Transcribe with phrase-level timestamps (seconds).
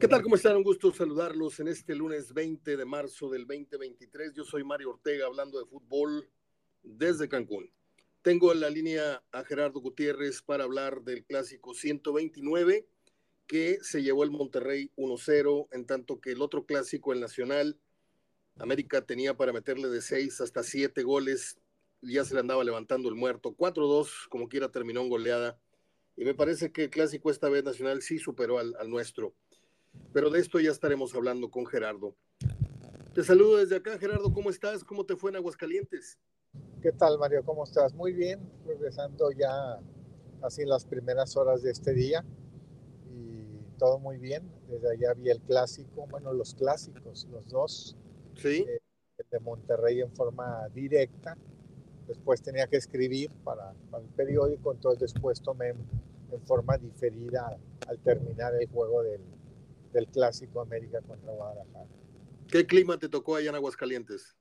[0.00, 0.22] ¿Qué tal?
[0.22, 0.56] ¿Cómo están?
[0.56, 4.34] Un gusto saludarlos en este lunes 20 de marzo del 2023.
[4.34, 6.28] Yo soy Mario Ortega hablando de fútbol
[6.82, 7.70] desde Cancún.
[8.20, 12.86] Tengo en la línea a Gerardo Gutiérrez para hablar del clásico 129
[13.46, 17.78] que se llevó el Monterrey 1-0, en tanto que el otro clásico, el Nacional,
[18.58, 21.58] América tenía para meterle de 6 hasta 7 goles,
[22.02, 23.54] ya se le andaba levantando el muerto.
[23.56, 25.58] 4-2, como quiera, terminó en goleada.
[26.16, 29.34] Y me parece que el clásico esta vez Nacional sí superó al, al nuestro.
[30.12, 32.14] Pero de esto ya estaremos hablando con Gerardo.
[33.14, 34.32] Te saludo desde acá, Gerardo.
[34.32, 34.84] ¿Cómo estás?
[34.84, 36.18] ¿Cómo te fue en Aguascalientes?
[36.82, 37.44] ¿Qué tal, Mario?
[37.44, 37.94] ¿Cómo estás?
[37.94, 39.80] Muy bien, regresando ya
[40.42, 42.24] así las primeras horas de este día
[43.08, 44.50] y todo muy bien.
[44.68, 47.96] Desde allá vi el clásico, bueno, los clásicos, los dos.
[48.36, 48.66] Sí.
[48.68, 48.80] Eh,
[49.18, 51.36] el de Monterrey en forma directa.
[52.06, 57.56] Después tenía que escribir para, para el periódico, entonces después tomé en forma diferida
[57.86, 59.22] al terminar el juego del,
[59.94, 61.86] del clásico América contra Guadalajara.
[62.48, 64.36] ¿Qué clima te tocó allá en Aguascalientes?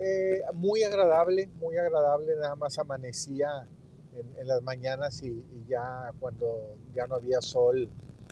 [0.00, 3.68] Eh, muy agradable, muy agradable, nada más amanecía
[4.14, 7.88] en, en las mañanas y, y, ya cuando ya no había sol,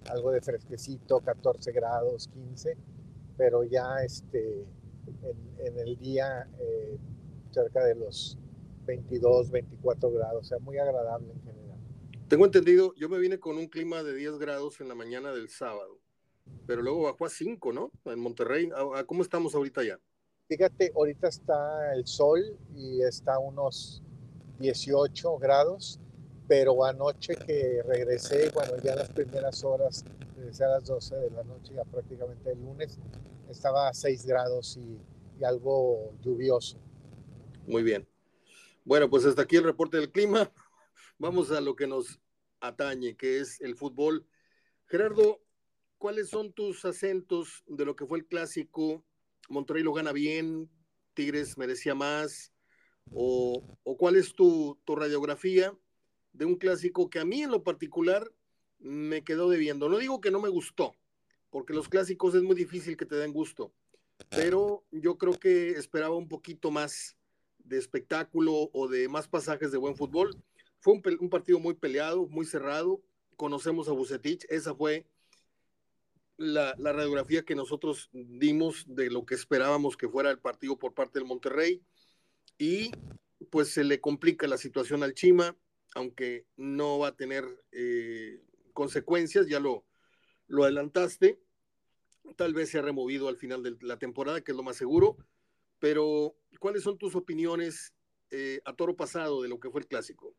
[0.09, 2.77] algo de fresquecito, 14 grados, 15,
[3.37, 4.65] pero ya este,
[5.07, 6.97] en, en el día eh,
[7.51, 8.39] cerca de los
[8.87, 11.66] 22, 24 grados, o sea, muy agradable en general.
[12.29, 15.49] Tengo entendido, yo me vine con un clima de 10 grados en la mañana del
[15.49, 16.01] sábado,
[16.67, 17.93] pero luego bajó a 5, ¿no?
[18.05, 18.69] En Monterrey,
[19.07, 20.01] ¿cómo estamos ahorita ya?
[20.49, 24.03] Fíjate, ahorita está el sol y está a unos
[24.59, 26.01] 18 grados,
[26.49, 30.05] pero anoche que regresé, bueno, ya las primeras horas,
[30.37, 32.99] regresé a las 12 de la noche, ya prácticamente el lunes,
[33.49, 34.99] estaba a 6 grados y,
[35.41, 36.77] y algo lluvioso.
[37.69, 38.09] Muy bien.
[38.85, 40.51] Bueno, pues hasta aquí el reporte del clima.
[41.19, 42.21] Vamos a lo que nos
[42.61, 44.27] atañe, que es el fútbol.
[44.87, 45.41] Gerardo,
[45.99, 49.05] ¿cuáles son tus acentos de lo que fue el clásico
[49.49, 50.71] Monterrey lo gana bien,
[51.15, 52.53] Tigres merecía más,
[53.13, 55.77] o, cuál es tu, tu, radiografía
[56.33, 58.31] de un clásico que a mí en lo particular
[58.79, 59.89] me quedó debiendo.
[59.89, 60.95] No digo que no me gustó,
[61.51, 63.73] porque los clásicos es muy difícil que te den gusto,
[64.31, 67.17] pero yo creo que esperaba un poquito más
[67.59, 70.31] de espectáculo o de más pasajes de buen fútbol.
[70.81, 73.03] Fue un, partido muy peleado, muy cerrado.
[73.37, 75.07] Conocemos a Bucetich, esa fue
[76.37, 80.95] la, la, radiografía que nosotros dimos de lo que esperábamos que fuera el partido por
[80.95, 81.83] parte del Monterrey
[82.59, 82.91] y
[83.51, 85.57] pues se le complica la situación al Chima,
[85.95, 89.85] aunque no va a tener eh, consecuencias, ya lo,
[90.47, 91.41] lo adelantaste,
[92.37, 95.17] tal vez se ha removido al final de la temporada, que es lo más seguro,
[95.79, 97.95] pero ¿cuáles son tus opiniones
[98.31, 100.35] eh, a toro pasado de lo que fue el clásico?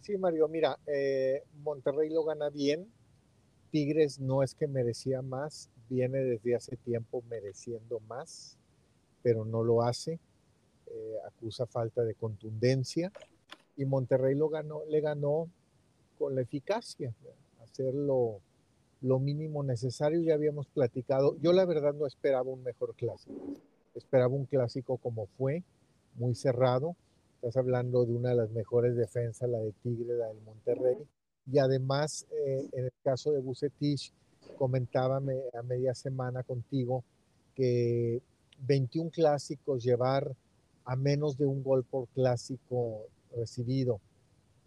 [0.00, 2.90] Sí, Mario, mira, eh, Monterrey lo gana bien,
[3.70, 8.56] Tigres no es que merecía más, viene desde hace tiempo mereciendo más,
[9.22, 10.18] pero no lo hace.
[10.86, 13.12] Eh, acusa falta de contundencia
[13.76, 15.48] y Monterrey lo ganó, le ganó
[16.18, 17.12] con la eficacia,
[17.62, 18.40] hacer lo,
[19.02, 20.20] lo mínimo necesario.
[20.22, 21.36] Ya habíamos platicado.
[21.40, 23.36] Yo la verdad no esperaba un mejor clásico.
[23.94, 25.62] Esperaba un clásico como fue,
[26.14, 26.96] muy cerrado.
[27.40, 30.96] Estás hablando de una de las mejores defensas, la de Tigre, la del Monterrey
[31.50, 34.12] y además, eh, en el caso de Bucetich,
[34.56, 37.04] comentaba me, a media semana contigo
[37.54, 38.20] que
[38.66, 40.34] 21 clásicos llevar
[40.84, 43.04] a menos de un gol por clásico
[43.36, 44.00] recibido,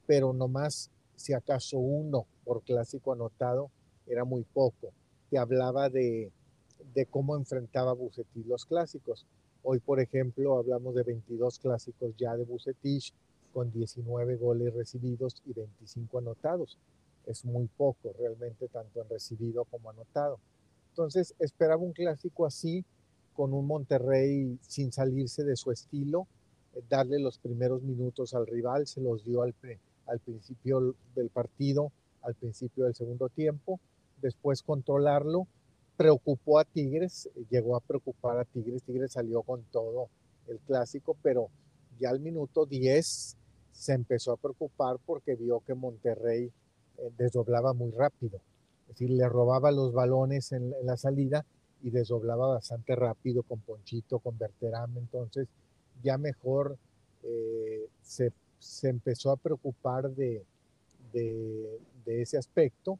[0.07, 3.69] pero nomás si acaso uno por clásico anotado
[4.07, 4.91] era muy poco.
[5.29, 6.31] Te hablaba de,
[6.93, 9.25] de cómo enfrentaba Bucetich los clásicos.
[9.63, 13.13] Hoy, por ejemplo, hablamos de 22 clásicos ya de Bucetich,
[13.53, 16.77] con 19 goles recibidos y 25 anotados.
[17.27, 20.39] Es muy poco realmente, tanto en recibido como anotado.
[20.89, 22.83] Entonces, esperaba un clásico así,
[23.35, 26.27] con un Monterrey sin salirse de su estilo,
[26.73, 29.53] eh, darle los primeros minutos al rival, se los dio al,
[30.07, 31.91] al principio del partido,
[32.23, 33.79] al principio del segundo tiempo,
[34.21, 35.47] después controlarlo,
[36.01, 40.09] preocupó a Tigres, llegó a preocupar a Tigres, Tigres salió con todo
[40.48, 41.50] el clásico, pero
[42.00, 43.38] ya al minuto 10
[43.71, 46.51] se empezó a preocupar porque vio que Monterrey
[46.98, 48.39] eh, desdoblaba muy rápido.
[48.89, 51.45] Es decir, le robaba los balones en, la salida
[51.83, 55.00] y desdoblaba bastante rápido con Ponchito, con Berterame.
[55.00, 55.48] Entonces,
[56.01, 56.77] ya mejor
[57.21, 60.44] eh, se, se, empezó a preocupar de,
[61.13, 62.98] de, ese aspecto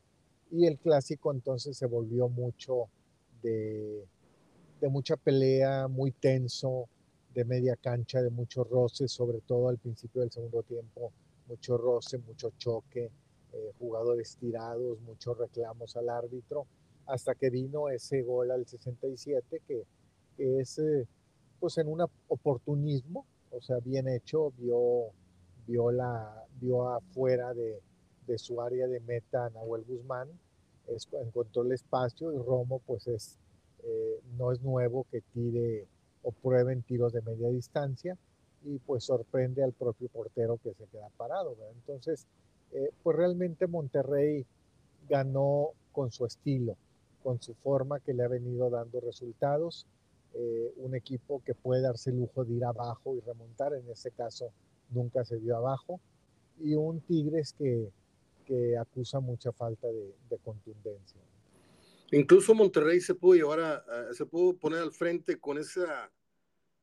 [0.52, 2.90] y el clásico entonces se volvió mucho
[3.42, 4.06] de,
[4.82, 6.90] de mucha pelea, muy tenso,
[7.34, 11.12] de media cancha, de muchos roces, sobre todo al principio del segundo tiempo,
[11.48, 13.10] mucho roce, mucho choque,
[13.54, 16.66] eh, jugadores tirados, muchos reclamos al árbitro,
[17.06, 19.86] hasta que vino ese gol al 67 que,
[20.38, 21.08] es eh,
[21.60, 25.12] pues en un oportunismo, o sea, bien hecho, vio,
[25.68, 27.82] vio, la, vio afuera de,
[28.28, 30.30] de su área de meta Nahuel Guzmán,
[31.22, 33.38] encontró el espacio y Romo pues es,
[33.84, 35.88] eh, no es nuevo que tire
[36.24, 38.18] o prueben tiros de media distancia
[38.64, 41.56] y pues sorprende al propio portero que se queda parado.
[41.74, 42.28] Entonces,
[42.74, 44.46] eh, pues realmente Monterrey
[45.10, 46.76] ganó con su estilo,
[47.24, 49.88] con su forma que le ha venido dando resultados.
[50.34, 54.12] Eh, un equipo que puede darse el lujo de ir abajo y remontar, en este
[54.12, 54.52] caso
[54.92, 56.00] nunca se dio abajo,
[56.60, 57.92] y un Tigres que,
[58.52, 61.22] que acusa mucha falta de, de contundencia.
[62.12, 66.12] Incluso Monterrey se pudo llevar a, se pudo poner al frente con esa,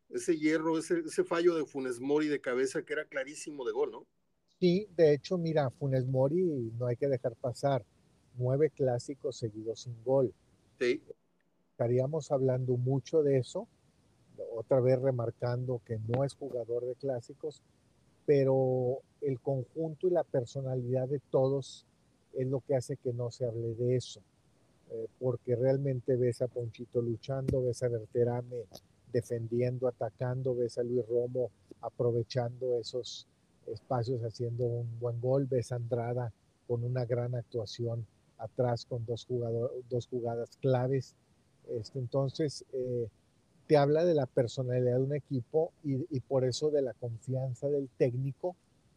[0.08, 3.90] ese hierro, ese, ese, fallo de Funes Mori de cabeza que era clarísimo de gol,
[3.90, 4.06] ¿no?
[4.58, 7.84] Sí, de hecho, mira, Funes Mori no hay que dejar pasar
[8.38, 10.32] nueve clásicos seguidos sin gol.
[10.80, 11.02] Sí.
[11.72, 13.68] Estaríamos hablando mucho de eso,
[14.56, 17.62] otra vez remarcando que no es jugador de clásicos,
[18.28, 21.86] pero el conjunto y la personalidad de todos
[22.34, 24.20] es lo que hace que no se hable de eso.
[24.90, 28.64] Eh, porque realmente ves a Ponchito luchando, ves a Berterame
[29.10, 33.26] defendiendo, atacando, ves a Luis Romo aprovechando esos
[33.66, 36.30] espacios haciendo un buen gol, ves a Andrada
[36.66, 39.26] con una gran actuación atrás con dos,
[39.88, 41.14] dos jugadas claves.
[41.70, 43.08] Este, entonces, eh,
[43.68, 47.90] te habla de la personalidad de un equipo y, por eso de la confianza del
[47.98, 48.56] técnico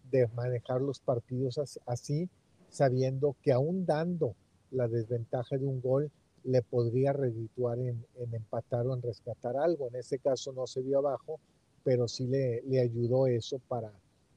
[0.09, 2.29] de manejar los partidos así,
[2.69, 4.33] sabiendo que aún dando
[4.71, 6.09] la desventaja de un gol
[6.45, 9.89] le podría redituar en, empatar o en rescatar algo.
[9.89, 11.41] En este caso no se vio abajo,
[11.83, 13.91] pero sí le, ayudó eso para,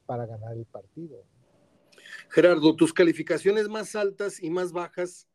[0.05, 1.23] para ganar el partido.
[2.29, 5.29] Gerardo, tus calificaciones más altas y más bajas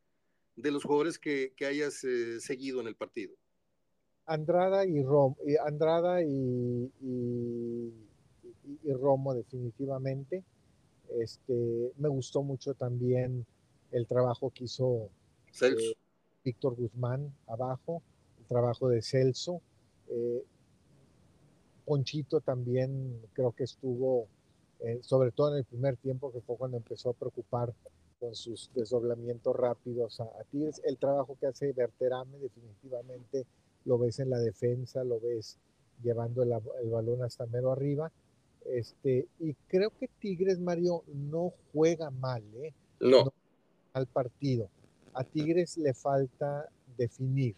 [0.56, 3.34] de los jugadores que, que hayas eh, seguido en el partido.
[4.30, 5.34] Andrada y Rom,
[5.66, 7.92] Andrada y, y,
[8.84, 10.44] y, Romo definitivamente.
[11.18, 13.44] Este, me gustó mucho también
[13.90, 15.08] el trabajo que hizo
[15.60, 15.96] eh,
[16.44, 18.02] Víctor Guzmán abajo,
[18.38, 19.60] el trabajo de Celso.
[20.08, 20.44] Eh,
[21.84, 24.28] Ponchito también creo que estuvo,
[24.78, 27.74] eh, sobre todo en el primer tiempo, que fue cuando empezó a preocupar
[28.20, 30.80] con sus desdoblamientos rápidos a, a Tigres.
[30.84, 33.44] El trabajo que hace Berterame definitivamente
[33.84, 35.58] lo ves en la defensa, lo ves
[36.02, 38.12] llevando el, el balón hasta mero arriba.
[38.66, 42.72] Este, y creo que Tigres, Mario, no juega mal, ¿eh?
[43.00, 43.32] no
[43.92, 44.68] al partido.
[45.14, 47.56] A Tigres le falta definir.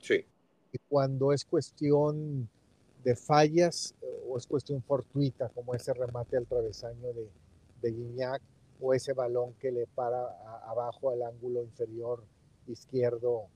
[0.00, 0.24] Sí.
[0.72, 2.48] Y cuando es cuestión
[3.04, 3.94] de fallas
[4.28, 7.28] o es cuestión fortuita, como ese remate al travesaño de,
[7.80, 8.42] de Guiñac
[8.80, 10.26] o ese balón que le para
[10.66, 12.22] abajo al ángulo inferior
[12.66, 13.46] izquierdo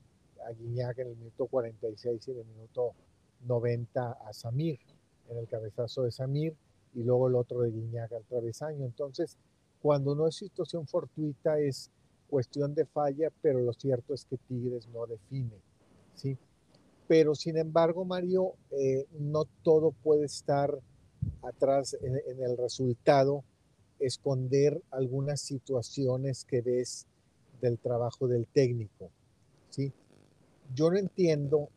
[0.47, 2.93] a Guiñac en el minuto 46 y en el minuto
[3.45, 4.79] 90 a Samir,
[5.29, 6.55] en el cabezazo de Samir,
[6.93, 8.85] y luego el otro de Guiñac al travesaño.
[8.85, 9.37] Entonces,
[9.81, 11.89] cuando no es situación fortuita, es
[12.29, 15.55] cuestión de falla, pero lo cierto es que Tigres no define,
[16.15, 16.37] ¿sí?
[17.07, 20.79] Pero sin embargo, Mario, eh, no todo puede estar
[21.41, 23.43] atrás en, el resultado,
[23.99, 27.05] esconder algunas situaciones que ves
[27.61, 29.11] del trabajo del técnico,
[29.69, 29.91] ¿sí?
[30.73, 31.69] Yo no entiendo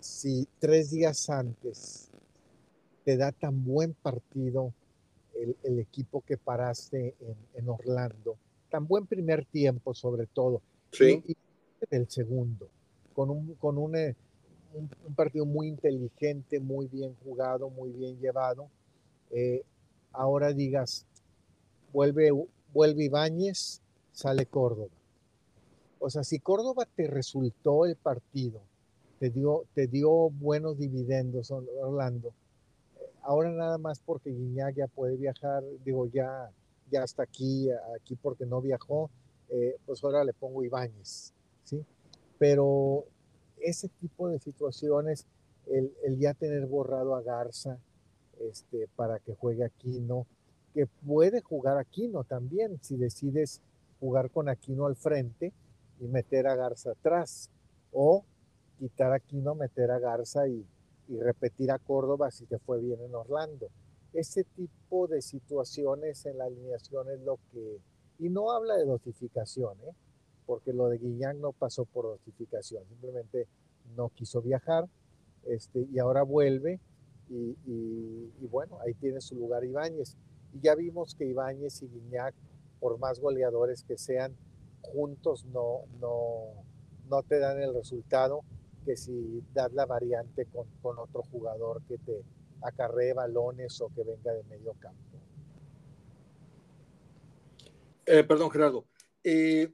[0.00, 2.10] si tres días antes
[3.04, 4.72] te da tan buen partido
[5.62, 8.36] el, equipo que paraste en, en Orlando,
[8.70, 10.62] tan buen primer tiempo sobre todo.
[10.92, 11.22] Sí.
[11.26, 11.36] Y,
[11.90, 12.68] el segundo,
[13.14, 14.16] con, un, con eh,
[14.74, 18.68] un, un, partido muy inteligente, muy bien jugado, muy bien llevado.
[19.30, 19.62] Eh,
[20.12, 21.04] ahora digas,
[21.92, 22.30] vuelve,
[22.72, 23.82] vuelve Ibáñez,
[24.12, 24.95] sale Córdoba.
[25.98, 28.60] O sea, si Córdoba te resultó el partido,
[29.18, 32.34] te dio, te dio buenos dividendos, Orlando,
[33.00, 36.50] eh, ahora nada más porque Guiñac ya puede viajar, digo, ya
[36.90, 39.10] ya está aquí, aquí porque no viajó,
[39.48, 41.32] eh, pues ahora le pongo Ibáñez,
[41.64, 41.84] ¿sí?
[42.38, 43.04] Pero
[43.60, 45.26] ese tipo de situaciones,
[45.66, 47.78] el, el, ya tener borrado a Garza
[48.40, 50.26] este, para que juegue Aquino,
[50.74, 53.60] que puede jugar Aquino también, si decides
[53.98, 55.52] jugar con Aquino al frente
[56.00, 57.50] y meter a Garza atrás,
[57.92, 58.24] o
[58.78, 60.66] quitar a Aquino, meter a Garza y,
[61.08, 63.70] y repetir a Córdoba si te fue bien en Orlando
[64.16, 67.80] ese tipo de situaciones en la alineación es lo que,
[68.18, 69.92] y no habla de dosificación, ¿eh?
[70.46, 73.46] porque lo de Guillán no pasó por dosificación, simplemente
[73.94, 74.88] no quiso viajar
[75.44, 76.80] este, y ahora vuelve
[77.28, 80.16] y, y, y, bueno, ahí tiene su lugar Ibáñez.
[80.54, 82.34] Y ya vimos que Ibáñez y Guiñac
[82.78, 84.36] por más goleadores que sean,
[84.86, 86.64] juntos no, no,
[87.08, 88.42] no te dan el resultado
[88.84, 92.22] que si das la variante con, con otro jugador que te
[92.62, 95.18] acarree balones o que venga de medio campo.
[98.06, 98.86] Eh, perdón, Gerardo.
[99.24, 99.72] Eh,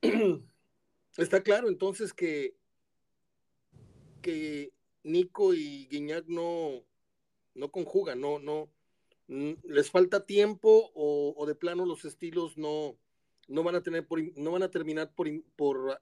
[1.18, 2.56] está claro entonces que,
[4.22, 6.82] que Nico y Guiñac no,
[7.54, 8.70] no conjugan, no, no,
[9.26, 12.96] les falta tiempo o, de plano los estilos no,
[13.48, 16.00] no van a tener por, no van a terminar por, por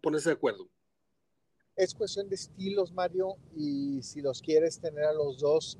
[0.00, 0.68] ponerse de acuerdo.
[1.76, 5.78] Es cuestión de estilos, Mario, y si los quieres tener a los dos,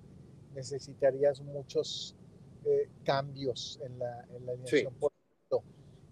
[0.55, 2.15] necesitarías muchos
[2.65, 4.95] eh, cambios en la, en la alineación.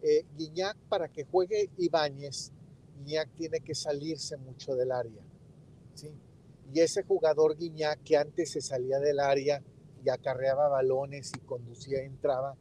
[0.02, 2.52] Eh, Guiñac, para que juegue Ibáñez,
[2.98, 5.22] Guiñac tiene que salirse mucho del área.
[5.94, 6.10] ¿sí?
[6.72, 9.62] Y ese jugador Guiñac que antes se salía del área
[10.04, 12.56] y acarreaba balones y conducía y entraba,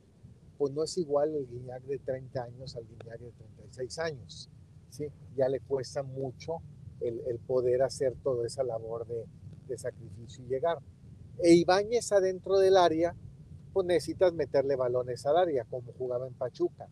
[0.63, 4.49] pues no es igual el Guiñac de 30 años al Guiñac de 36 años.
[4.89, 5.11] ¿sí?
[5.35, 6.61] Ya le cuesta mucho
[7.01, 9.05] el, poder hacer toda esa labor
[9.67, 10.77] de, sacrificio y llegar.
[11.39, 13.13] E Ibáñez adentro del área,
[13.73, 16.87] pues necesitas meterle balones al área, como jugaba en Pachuca.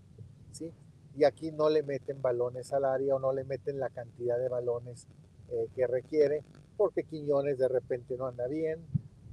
[0.51, 0.73] ¿sí?
[1.15, 4.49] Y aquí no le meten balones al área o no le meten la cantidad de
[4.49, 5.07] balones
[5.49, 6.43] eh, que requiere,
[6.75, 8.81] porque Quiñones de repente no anda bien,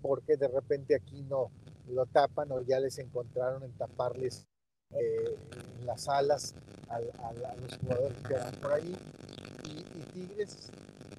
[0.00, 1.50] porque de repente aquí no
[1.88, 4.46] lo tapan o ya les encontraron en taparles
[4.90, 5.36] eh,
[5.84, 6.54] las alas
[6.88, 8.96] a, los jugadores que van por ahí.
[9.64, 10.70] Y, Tigres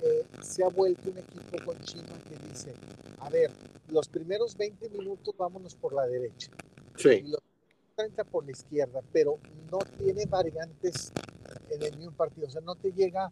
[0.02, 2.74] eh, se ha vuelto un equipo con Chima que dice,
[3.20, 3.52] a ver,
[3.90, 6.52] los primeros 20 minutos vámonos por la derecha.
[6.96, 7.24] Sí
[8.32, 9.40] por la izquierda, pero
[9.72, 11.12] no tiene variantes
[11.70, 12.48] en el mismo partido.
[12.48, 13.32] O sea, no te llega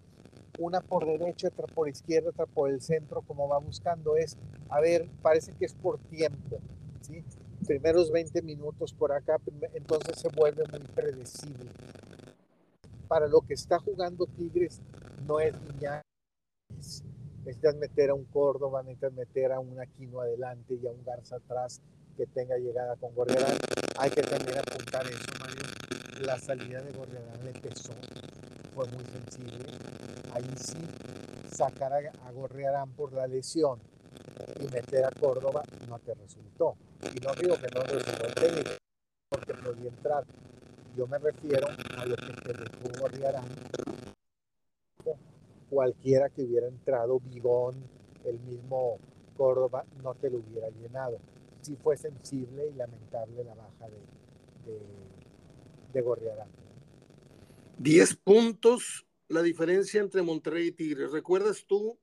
[0.60, 4.18] una por derecha, otra por izquierda, otra por el centro, como va buscando.
[4.18, 4.38] Es,
[4.70, 6.60] a ver, parece que es por tiempo.
[7.08, 7.24] ¿Sí?
[7.66, 9.38] Primeros 20 minutos por acá,
[9.74, 11.72] entonces se vuelve muy predecible.
[13.08, 14.82] Para lo que está jugando Tigres,
[15.26, 16.02] no es ya
[17.48, 21.38] Necesitas meter a un Córdoba, necesitas meter a un Aquino adelante y a un Garza
[21.38, 21.82] atrás
[22.18, 23.58] que tenga llegada con Gorriarán.
[23.98, 25.64] Hay que también apuntar eso, Mario.
[26.26, 27.94] La salida de Gorriarán le pesó,
[28.76, 29.66] fue muy sensible.
[30.34, 30.78] Ahí sí,
[31.50, 33.80] sacar a, Gorriarán por la lesión
[34.60, 36.76] y meter a Córdoba no te resultó.
[37.04, 38.70] Y no digo que no el técnico,
[39.30, 40.26] porque podía entrar.
[40.96, 43.46] Yo me refiero a lo que te dejó Gorriarán.
[45.70, 47.76] Cualquiera que hubiera entrado, Bigón,
[48.26, 49.00] el mismo
[49.36, 51.20] Córdoba, no te lo hubiera llenado
[51.68, 54.80] sí fue sensible y lamentable la baja de, de,
[55.94, 56.50] de Gorriarán.
[57.78, 61.12] Diez puntos la diferencia entre Monterrey y Tigres.
[61.12, 62.00] ¿Recuerdas tú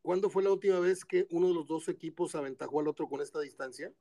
[0.00, 3.20] cuándo fue la última vez que uno de los dos equipos aventajó al otro con
[3.20, 3.92] esta distancia?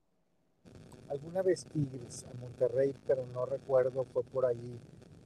[1.12, 4.80] Alguna vez Tigres a Monterrey, pero no recuerdo, fue por ahí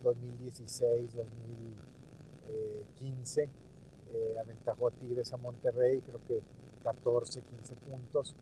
[0.04, 3.44] 2016, 2015.
[3.44, 3.50] Eh,
[4.40, 6.42] aventajó a Tigres a Monterrey, creo que
[6.84, 8.36] 14, 15 puntos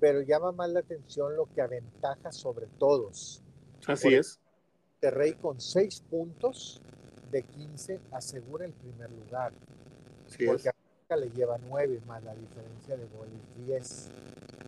[0.00, 3.42] pero llama más la atención lo que aventaja sobre todos.
[3.86, 4.40] Así es.
[4.94, 6.80] Monterrey con seis puntos
[7.30, 9.52] de 15 asegura el primer lugar.
[10.46, 14.10] porque a le lleva nueve más la diferencia de goles 10.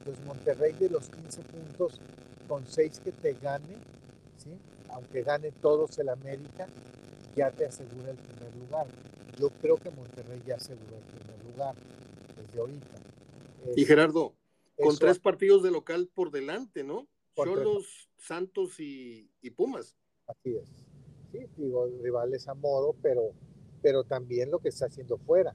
[0.09, 2.01] Entonces Monterrey de los 15 puntos
[2.49, 3.77] con seis que te gane,
[4.39, 4.51] ¿sí?
[4.89, 6.67] aunque gane todos el América,
[7.37, 8.87] ya te asegura el primer lugar.
[9.39, 11.75] Yo creo que Monterrey ya aseguró el primer lugar
[12.39, 12.97] desde ahorita.
[13.77, 14.35] Y Gerardo,
[14.79, 17.07] con tres partidos de local por delante, ¿no?
[17.37, 19.95] Cholos, Santos y, Pumas.
[20.27, 20.69] Así es.
[21.33, 23.33] Sí, digo, rivales a modo, pero,
[23.83, 25.55] pero también lo que está haciendo fuera.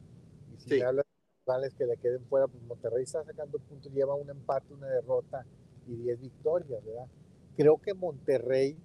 [0.54, 1.03] Y si me hablas de
[1.46, 5.46] rivales que le queden fuera, pues Monterrey está sacando puntos, lleva un empate, una derrota
[5.88, 7.08] y diez victorias, ¿verdad?
[7.56, 8.78] Creo que Monterrey,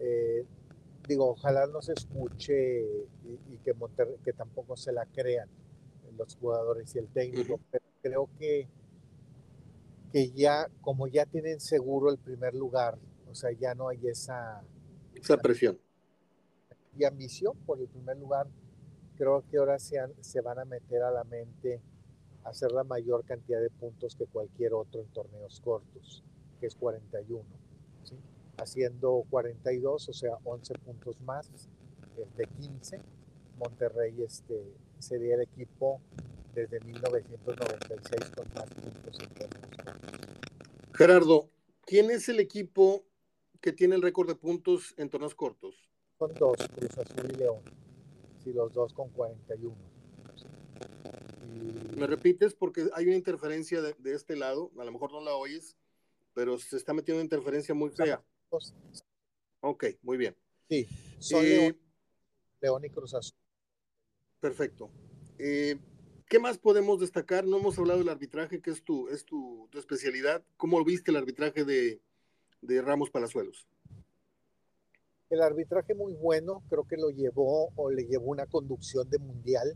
[0.00, 0.44] eh,
[1.08, 2.82] digo, ojalá no se escuche
[3.24, 5.48] y, que Monterrey, que tampoco se la crean
[6.16, 8.68] los jugadores y el técnico, pero creo que
[10.12, 12.98] que ya, como ya tienen seguro el primer lugar,
[13.30, 14.62] o sea, ya no hay esa,
[15.14, 15.78] esa presión.
[16.98, 18.46] Y ambición por el primer lugar,
[19.16, 21.80] creo que ahora se, se van a meter a la mente
[22.44, 26.22] hacer la mayor cantidad de puntos que cualquier otro en torneos cortos,
[26.60, 27.44] que es 41.
[28.04, 28.16] ¿sí?
[28.56, 31.48] Haciendo 42, o sea, 11 puntos más
[32.36, 33.00] de 15,
[33.58, 36.00] Monterrey este, sería el equipo
[36.54, 41.48] desde 1996 con más puntos en Gerardo,
[41.86, 43.04] ¿quién es el equipo
[43.60, 45.88] que tiene el récord de puntos en torneos cortos?
[46.18, 47.81] Son dos, Cruz Azul y León.
[48.42, 49.76] Sí, los dos con 41.
[51.96, 52.54] ¿Me repites?
[52.54, 55.76] Porque hay una interferencia de, este lado, a lo mejor no la oyes,
[56.34, 58.22] pero se está metiendo una interferencia muy fea.
[59.60, 60.36] Ok, muy bien.
[60.68, 61.78] Sí, son eh,
[62.60, 63.36] León, y Cruz Azul.
[64.40, 64.90] Perfecto.
[65.38, 65.78] Eh,
[66.28, 67.44] ¿Qué más podemos destacar?
[67.44, 70.42] No hemos hablado del arbitraje, que es tu, es tu, especialidad.
[70.56, 72.00] ¿Cómo viste el arbitraje de,
[72.62, 73.68] de Ramos Palazuelos?
[75.32, 79.74] El arbitraje muy bueno, creo que lo llevó o le llevó una conducción de mundial,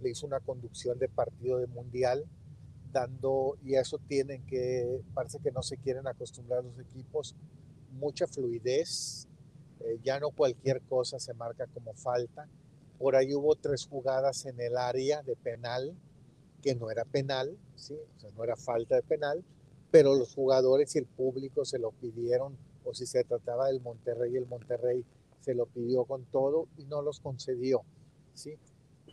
[0.00, 2.24] le hizo una conducción de partido de mundial,
[2.92, 7.34] dando, y eso tienen que, parece que no se quieren acostumbrar los equipos,
[7.90, 9.26] mucha fluidez,
[9.80, 12.48] eh, ya no cualquier cosa se marca como falta.
[12.96, 15.92] Por ahí hubo tres jugadas en el área de penal,
[16.62, 17.96] que no era penal, ¿sí?
[18.36, 19.42] no era falta de penal,
[19.90, 24.36] pero los jugadores y el público se lo pidieron, o si se trataba del Monterrey,
[24.36, 25.04] el Monterrey
[25.40, 27.82] se lo pidió con todo y no los concedió.
[28.34, 28.56] ¿sí?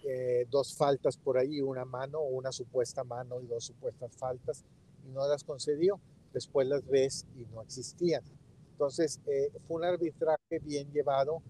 [0.03, 4.63] Eh, dos faltas por ahí, una mano, una supuesta mano y dos supuestas faltas,
[5.05, 5.99] y no las concedió.
[6.33, 8.23] Después las ves y no existían.
[8.71, 11.43] Entonces, eh, fue un arbitraje bien llevado.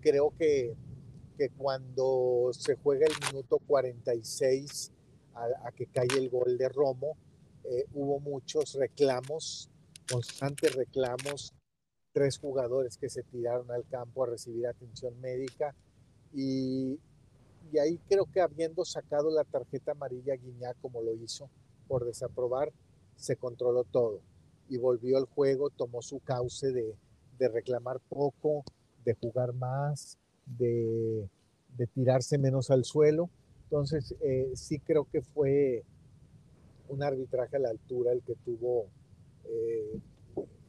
[0.00, 0.74] Creo que,
[1.36, 4.92] que cuando se juega el minuto 46
[5.34, 7.16] a, que cae el gol de Romo,
[7.64, 9.68] eh, hubo muchos reclamos,
[10.10, 11.52] constantes reclamos,
[12.12, 15.74] tres jugadores que se tiraron al campo a recibir atención médica
[16.34, 16.98] y,
[17.72, 21.48] y ahí creo que habiendo sacado la tarjeta amarilla Guiñá como lo hizo
[21.86, 22.72] por desaprobar,
[23.16, 24.20] se controló todo
[24.68, 26.94] y volvió al juego, tomó su cauce de,
[27.48, 28.64] reclamar poco,
[29.04, 31.28] de jugar más, de,
[31.94, 33.30] tirarse menos al suelo.
[33.64, 35.84] Entonces, eh, sí creo que fue
[36.88, 38.86] un arbitraje a la altura el que tuvo
[39.44, 39.98] eh,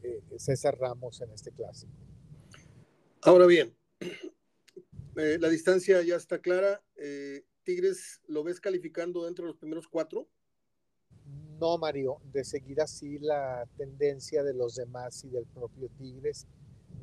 [0.03, 1.94] eh, César Ramos en este clásico.
[3.22, 3.75] Ahora bien,
[5.15, 6.82] la distancia ya está clara.
[7.63, 10.27] Tigres, ¿lo ves calificando dentro de los primeros cuatro?
[11.60, 16.48] No, Mario, de seguir así la tendencia de los demás y del propio Tigres.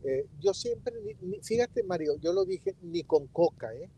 [0.03, 0.95] Eh, yo siempre,
[1.43, 3.91] fíjate, Mario, yo lo dije ni con Coca, ¿eh?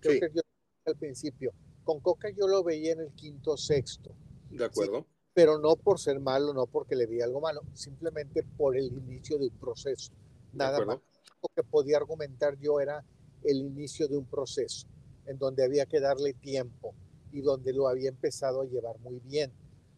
[0.00, 0.40] Creo que yo
[0.86, 1.52] al principio.
[1.84, 4.14] Con Coca yo lo veía en el quinto sexto.
[4.50, 5.06] De acuerdo.
[5.32, 9.38] Pero no por ser malo, no porque le vi algo malo, simplemente por el inicio
[9.38, 10.12] de un proceso.
[10.52, 10.98] Nada más.
[11.42, 13.04] Lo que podía argumentar yo era
[13.44, 14.86] el inicio de un proceso
[15.26, 16.94] en donde había que darle tiempo
[17.32, 19.52] y donde lo había empezado a llevar muy bien.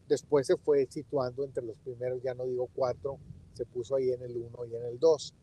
[0.08, 3.18] Después se fue situando entre los primeros, ya no digo cuatro,
[3.54, 5.34] se puso ahí en el uno y en el dos.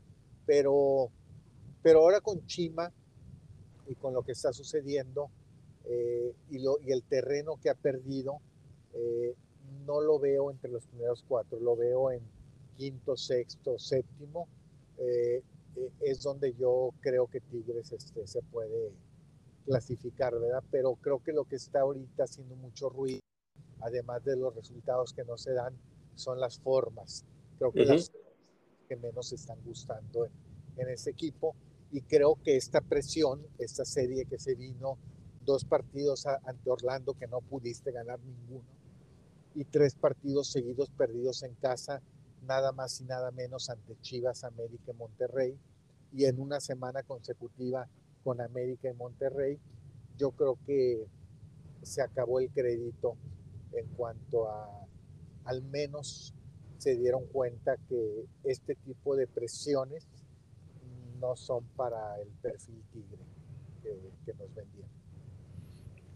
[0.46, 1.10] Pero,
[1.82, 2.92] pero ahora con Chima
[3.88, 5.30] y con lo que está sucediendo
[5.86, 8.40] eh, y, lo, y el terreno que ha perdido,
[8.94, 9.34] eh,
[9.90, 12.22] no lo veo entre los primeros cuatro, lo veo en
[12.78, 14.48] quinto, sexto, séptimo.
[15.00, 15.42] Eh,
[16.02, 18.92] es donde yo creo que Tigres este, se puede
[19.66, 20.64] clasificar, ¿verdad?
[20.70, 23.22] Pero creo que lo que está ahorita haciendo mucho ruido
[23.82, 25.74] además de los resultados que no se dan,
[26.14, 27.26] son las formas.
[27.58, 28.12] Creo que las
[28.88, 30.32] que menos están gustando en,
[30.78, 31.56] en este equipo.
[31.92, 35.00] Y creo que esta presión, esta serie que se vino,
[35.46, 38.79] dos partidos ante Orlando que no pudiste ganar ninguno,
[39.56, 42.02] y tres partidos seguidos perdidos en casa,
[42.46, 45.58] nada más y nada menos ante Chivas, América y Monterrey,
[46.14, 47.88] y en una semana consecutiva
[48.24, 49.60] con América y Monterrey,
[50.18, 51.08] yo creo que
[51.82, 53.16] se acabó el crédito
[53.74, 54.80] en cuanto a
[55.46, 56.34] al menos
[56.78, 60.08] se dieron cuenta que este tipo de presiones
[61.20, 63.24] no son para el perfil tigre
[63.82, 64.90] que, nos vendían.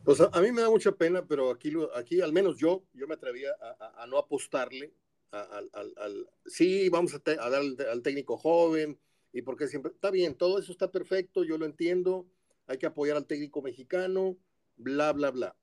[0.04, 3.14] Pues a, mí me da mucha pena, pero aquí, aquí al menos yo, yo me
[3.14, 3.56] atrevía
[3.98, 4.94] a, no apostarle
[5.32, 9.00] al, al, sí, vamos a, dar al, técnico joven
[9.32, 12.28] y porque siempre, está bien, todo eso está perfecto, yo lo entiendo,
[12.68, 14.38] hay que apoyar al técnico mexicano,
[14.76, 15.56] bla, bla, bla.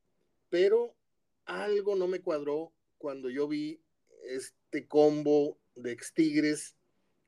[0.49, 0.95] Pero
[1.45, 3.79] algo no me cuadró cuando yo vi
[4.25, 6.77] este combo de ex Tigres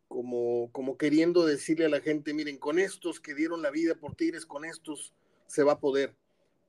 [0.09, 4.15] como, como queriendo decirle a la gente, miren, con estos que dieron la vida por
[4.15, 5.13] Tigres, con estos
[5.47, 6.17] se va a poder.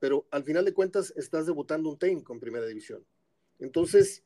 [0.03, 3.05] Pero al final de cuentas estás debutando un técnico en primera división.
[3.57, 4.21] Entonces,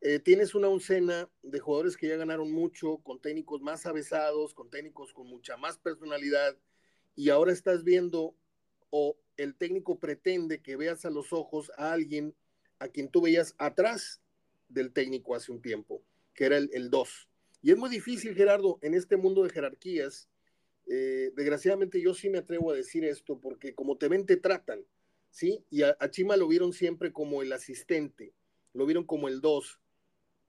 [0.00, 4.70] eh, tienes una oncena de jugadores que ya ganaron mucho, con técnicos más avesados, con
[4.70, 6.56] técnicos con mucha más personalidad,
[7.16, 8.34] y ahora estás viendo
[8.88, 12.34] o el técnico pretende que veas a los ojos a alguien
[12.78, 14.22] a quien tú veías atrás
[14.70, 16.02] del técnico hace un tiempo,
[16.32, 17.28] que era el 2.
[17.60, 20.30] Y es muy difícil, Gerardo, en este mundo de jerarquías.
[20.86, 24.82] Eh, desgraciadamente yo sí me atrevo a decir esto porque como te ven, te tratan,
[25.30, 25.64] ¿sí?
[25.70, 28.32] Y a, Chima lo vieron siempre como el asistente,
[28.72, 29.80] lo vieron como el 2.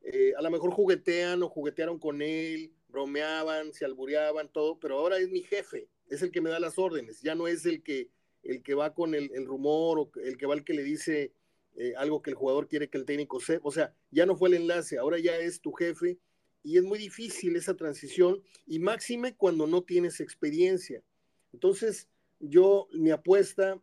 [0.04, 5.17] Eh, a lo mejor juguetean o juguetearon con él, bromeaban, se albureaban, todo, pero ahora
[5.17, 8.10] es mi jefe, es el que me da las órdenes, ya no es el que,
[8.44, 11.34] el que va con el, el rumor o el que va el que le dice
[11.76, 13.67] eh, algo que el jugador quiere que el técnico sepa.
[13.67, 16.20] O sea, ya no fue el enlace, ahora ya es tu jefe
[16.63, 21.02] y es muy difícil esa transición y máxime cuando no tienes experiencia.
[21.54, 23.82] Entonces, yo, mi apuesta,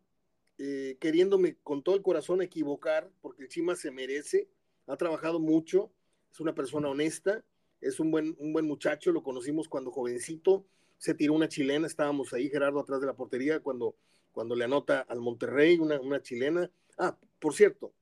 [0.58, 4.48] eh, queriéndome con todo el corazón equivocar, porque el Chima se merece,
[4.86, 5.92] ha trabajado mucho,
[6.30, 7.44] es una persona honesta,
[7.80, 10.66] es un buen, un buen muchacho, lo conocimos cuando jovencito,
[10.98, 13.96] se tiró una chilena, estábamos ahí, Gerardo, atrás de la portería, cuando,
[14.32, 16.70] cuando le anota al Monterrey una, una chilena.
[16.98, 17.94] Ah, por cierto,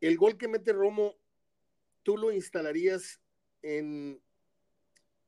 [0.00, 1.16] el gol que mete Romo,
[2.02, 3.20] ¿tú lo instalarías
[3.62, 4.20] en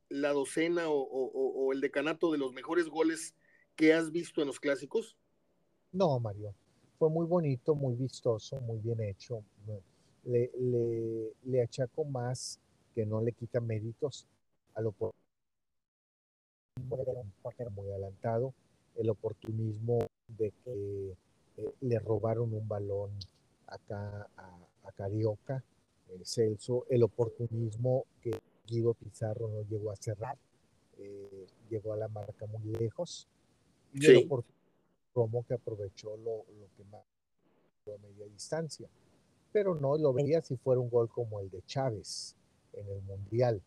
[0.09, 3.35] la docena o, el decanato de los mejores goles
[3.77, 5.17] que has visto en los clásicos?
[5.93, 6.55] No, Mario.
[6.99, 9.43] Fue muy bonito, muy vistoso, muy bien hecho.
[10.25, 10.51] Le,
[11.45, 12.61] le, achaco más
[12.95, 14.27] que no le quita méritos
[14.75, 14.93] a lo
[17.71, 18.55] muy adelantado,
[18.97, 21.17] el oportunismo de que
[21.57, 23.11] eh, le robaron un balón
[23.67, 24.59] acá a,
[24.95, 25.65] Carioca,
[26.11, 28.31] el Celso, el oportunismo que
[28.67, 30.37] Guido Pizarro no llegó a cerrar,
[30.99, 33.27] eh, llegó a la marca muy lejos,
[33.95, 34.62] y el oportunismo
[35.47, 36.45] que aprovechó lo,
[36.77, 37.03] que más
[37.87, 38.89] a media distancia.
[39.53, 42.37] Pero no lo veía si fuera un gol como el de Chávez
[42.73, 43.61] en el Mundial,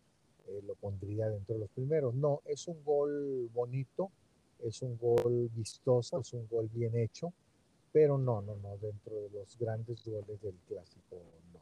[0.48, 2.16] eh, lo pondría dentro de los primeros.
[2.16, 4.12] No, es un gol bonito,
[4.64, 7.34] es un gol vistoso, es un gol bien hecho,
[7.92, 11.22] pero no, no, no, dentro de los grandes goles del clásico,
[11.54, 11.60] no.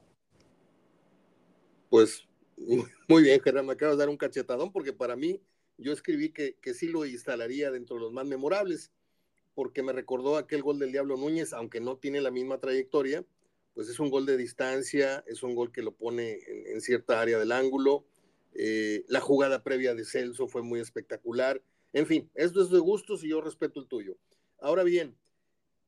[1.89, 2.23] Pues
[3.09, 5.41] muy bien, Gerard, me acabas de dar un cachetadón porque para mí
[5.77, 8.91] yo escribí que, que sí lo instalaría dentro de los más memorables,
[9.55, 13.25] porque me recordó aquel gol del Diablo Núñez, aunque no tiene la misma trayectoria,
[13.73, 17.39] pues es un gol de distancia, es un gol que lo pone en, cierta área
[17.39, 18.05] del ángulo.
[18.53, 21.61] Eh, la jugada previa de Celso fue muy espectacular.
[21.91, 24.17] En fin, esto es de gustos y yo respeto el tuyo.
[24.59, 25.15] Ahora bien,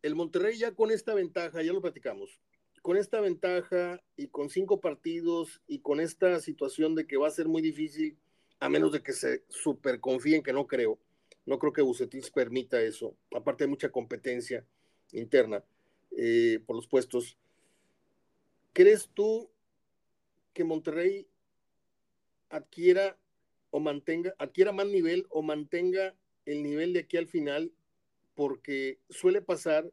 [0.01, 2.39] el Monterrey ya con esta ventaja, ya lo platicamos,
[2.81, 7.31] con esta ventaja y con cinco partidos y con esta situación de que va a
[7.31, 8.17] ser muy difícil,
[8.59, 10.99] a menos de que se super confíen, que no creo,
[11.45, 14.65] no creo que Bucetis permita eso, aparte hay mucha competencia
[15.11, 15.63] interna
[16.17, 17.37] eh, por los puestos.
[18.73, 19.49] ¿Crees tú
[20.53, 21.27] que Monterrey
[22.49, 23.17] adquiera
[23.69, 27.71] o mantenga, adquiera más nivel o mantenga el nivel de aquí al final
[28.35, 29.91] porque suele pasar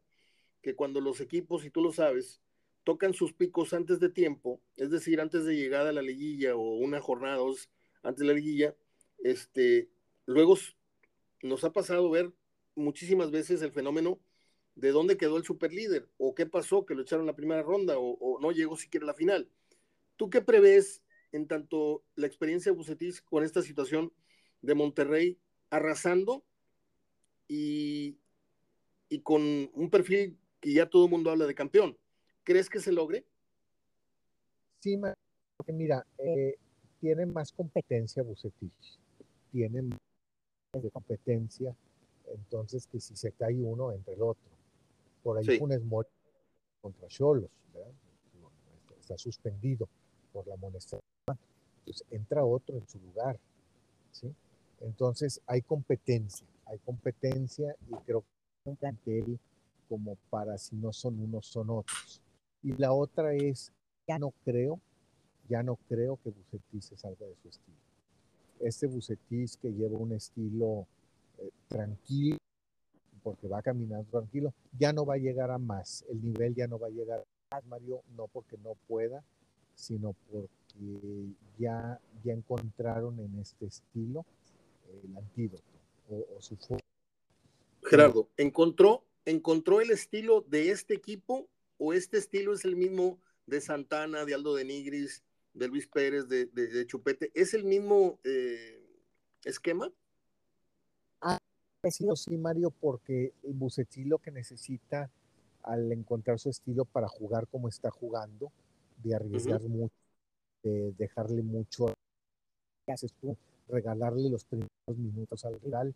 [0.61, 2.41] que cuando los equipos, y tú lo sabes,
[2.83, 6.75] tocan sus picos antes de tiempo, es decir, antes de llegar a la liguilla o
[6.75, 7.69] una jornada dos
[8.01, 8.75] antes de la liguilla,
[9.19, 9.89] este,
[10.25, 10.57] luego
[11.43, 12.31] nos ha pasado ver
[12.75, 14.19] muchísimas veces el fenómeno
[14.75, 18.39] de dónde quedó el superlíder o qué pasó que lo echaron la primera ronda o,
[18.41, 19.47] no llegó siquiera a la final.
[20.15, 24.11] ¿Tú qué prevés en tanto la experiencia de Bucetis con esta situación
[24.61, 25.37] de Monterrey
[25.69, 26.43] arrasando
[27.47, 28.17] y,
[29.21, 29.41] con
[29.73, 31.97] un perfil que ya todo el mundo habla de campeón.
[32.43, 33.25] ¿Crees que se logre?
[34.79, 34.99] Sí,
[35.67, 36.55] mira, eh,
[36.99, 38.99] tiene más competencia Bucetich,
[39.51, 39.99] tiene más
[40.91, 41.75] competencia,
[42.27, 44.43] entonces que si se cae uno, entre el otro.
[45.23, 45.57] Por ahí sí.
[45.57, 46.09] Funes Mori
[46.81, 47.49] contra Cholos,
[48.99, 49.87] está suspendido
[50.31, 50.99] por la molestia.
[51.85, 53.39] Pues entra otro en su lugar,
[54.11, 54.33] ¿sí?
[54.81, 59.39] Entonces hay competencia, hay competencia y creo que un plantel
[59.89, 62.21] como para si no son unos son otros.
[62.61, 63.71] Y la otra es,
[64.07, 64.79] ya no creo,
[65.49, 67.82] ya no creo que Bucetis se salga de su estilo.
[68.59, 70.87] Este Bucetis que lleva un estilo
[71.39, 72.37] eh, tranquilo,
[73.23, 76.77] porque va caminando tranquilo, ya no va a llegar a más, el nivel ya no
[76.77, 79.23] va a llegar a más, Mario, no porque no pueda,
[79.75, 84.25] sino porque ya, ya encontraron en este estilo
[85.03, 85.63] el antídoto
[86.09, 86.83] o su forma.
[87.83, 93.61] Gerardo, ¿encontró, ¿encontró el estilo de este equipo o este estilo es el mismo de
[93.61, 97.31] Santana, de Aldo de Nigris, de Luis Pérez, de, de, Chupete?
[97.33, 98.81] ¿Es el mismo eh,
[99.43, 99.91] esquema?
[101.21, 101.37] Ah,
[101.89, 105.09] sido sí, Mario, porque el Bucetí lo que necesita
[105.63, 108.51] al encontrar su estilo para jugar como está jugando,
[109.03, 109.95] de arriesgar mucho,
[110.63, 111.93] de dejarle mucho,
[112.85, 113.37] ¿qué haces tú?
[113.69, 115.95] Regalarle los primeros minutos al rival,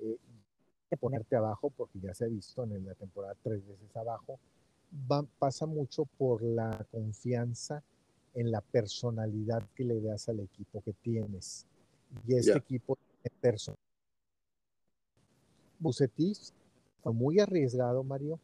[0.00, 0.18] eh,
[1.00, 4.38] ponerte abajo, porque ya se ha visto en la temporada tres veces abajo,
[5.38, 7.82] pasa mucho por la confianza
[8.36, 11.66] en la personalidad que le das al equipo que tienes.
[12.26, 13.82] Y este equipo tiene personalidad.
[15.78, 16.52] Bucetis
[17.02, 18.38] fue muy arriesgado, Mario,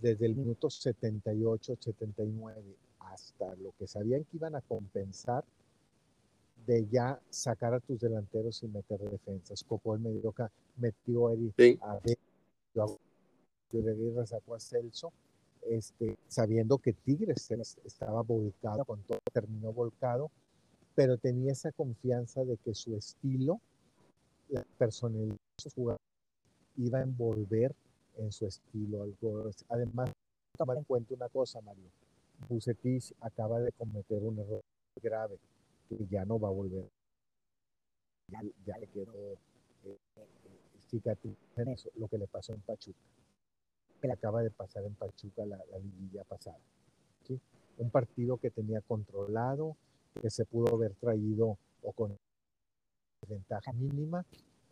[0.00, 2.62] desde el minuto 78, 79
[3.00, 5.44] hasta lo que sabían que iban a compensar
[6.66, 9.64] de ya sacar a tus delanteros y meter defensas.
[9.64, 10.34] Copo el medio
[10.76, 11.98] metió a Eric a
[13.72, 15.12] de sacó a Celso,
[15.70, 17.50] este, sabiendo que Tigres
[17.84, 20.30] estaba volcado con todo, terminó volcado,
[20.94, 23.60] pero tenía esa confianza de que su estilo,
[24.48, 26.02] la personalidad de sus jugadores,
[26.76, 27.74] iba a envolver
[28.16, 29.02] en su estilo.
[29.02, 29.50] Algo.
[29.68, 30.10] Además,
[30.56, 31.90] tomar en cuenta una cosa, Mario.
[32.48, 34.62] Bucetich acaba de cometer un error
[35.02, 35.38] grave
[35.88, 36.88] que ya no va a volver.
[38.28, 39.38] Ya, le quedó
[39.84, 39.98] eh,
[40.88, 42.98] cicatriz en eso, lo que le pasó en Pachuca.
[44.00, 46.58] Que acaba de pasar en Pachuca la, la pasada.
[47.26, 47.40] ¿sí?
[47.78, 49.76] Un partido que tenía controlado,
[50.20, 52.16] que se pudo haber traído o con
[53.28, 54.24] ventaja mínima,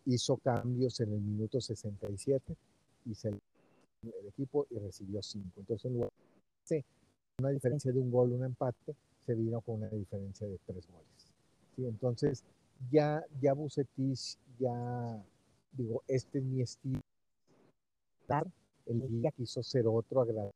[0.06, 2.56] hizo cambios en el minuto 67
[3.06, 3.28] y se
[4.02, 5.48] el equipo y recibió 5.
[5.56, 6.84] Entonces, de
[7.38, 11.32] una diferencia de un gol, un empate, se vino con una diferencia de tres goles.
[11.74, 11.86] ¿sí?
[11.86, 12.44] Entonces,
[12.90, 15.24] ya, ya Bucetich, ya
[15.72, 17.00] digo, este es mi estilo.
[18.86, 20.52] El día quiso ser otro, agradecer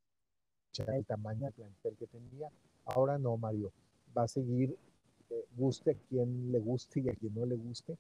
[0.95, 2.49] el tamaño del plantel que tenía.
[2.85, 3.73] Ahora no, Mario.
[4.17, 4.77] Va a seguir,
[5.31, 7.97] eh, guste a quien le guste y a quien no le guste,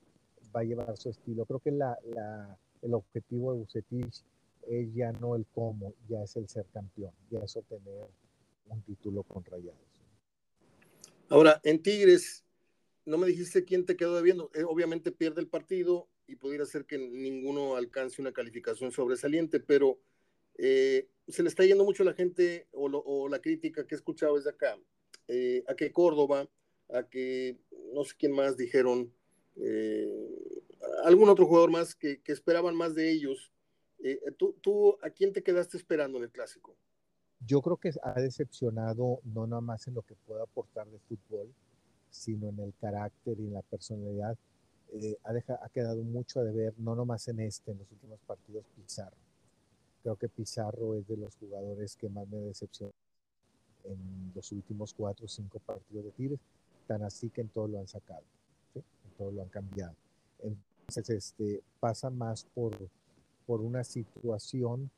[0.54, 1.44] va a llevar su estilo.
[1.44, 4.24] Creo que la, la, el objetivo de Bucetich
[4.68, 8.08] es ya no el cómo, ya es el ser campeón, ya es obtener
[8.68, 9.78] un título con Rayados.
[11.28, 12.44] Ahora, en Tigres,
[13.04, 14.50] no me dijiste quién te quedó debiendo.
[14.54, 19.98] Eh, obviamente pierde el partido y pudiera ser que ninguno alcance una calificación sobresaliente, pero
[20.62, 24.36] eh, se le está yendo mucho a la gente o, la crítica que he escuchado
[24.36, 24.78] desde acá,
[25.28, 26.48] eh, a que Córdoba,
[26.92, 27.56] a que
[27.94, 29.12] no sé quién más dijeron,
[31.04, 33.52] algún otro jugador más que, esperaban más de ellos
[34.02, 36.74] eh, ¿tú, ¿Tú a quién te quedaste esperando en el clásico?
[37.46, 41.52] Yo creo que ha decepcionado no nada más en lo que pueda aportar de fútbol,
[42.10, 44.36] sino en el carácter y en la personalidad.
[44.92, 45.32] Eh, ha,
[45.64, 49.16] ha quedado mucho de ver, no nomás en este, en los últimos partidos, Pizarro.
[50.02, 52.92] Creo que Pizarro es de los jugadores que más me decepcionó
[53.84, 56.40] en los últimos cuatro o cinco partidos de Tigres,
[56.86, 58.22] tan así que en todo lo han sacado,
[58.74, 58.82] en
[59.16, 59.94] todo lo han cambiado.
[60.42, 62.76] Entonces, este, pasa más por,
[63.46, 64.90] por una situación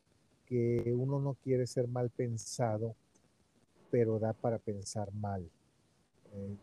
[0.47, 2.95] que uno no quiere ser mal pensado,
[3.91, 5.43] pero da para pensar mal.
[6.33, 6.57] Eh,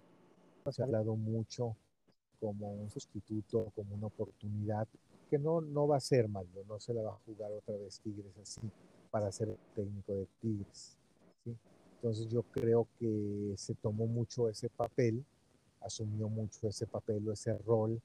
[0.71, 1.75] se ha hablado mucho
[2.39, 4.87] como un sustituto, como una oportunidad,
[5.29, 7.99] que no, no va a ser malo, no se la va a jugar otra vez
[7.99, 8.61] Tigres así
[9.11, 10.97] para ser técnico de Tigres.
[11.95, 15.23] Entonces yo creo que se tomó mucho ese papel,
[15.81, 18.01] asumió mucho ese papel o ese rol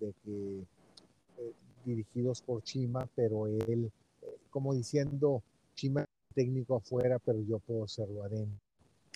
[0.00, 0.64] de que
[1.84, 3.90] dirigidos por Chima, pero él,
[4.22, 5.42] eh, como diciendo,
[5.74, 8.58] Chima técnico afuera, pero yo puedo serlo adentro.